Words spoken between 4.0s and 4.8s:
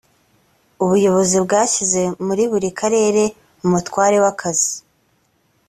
w’akazi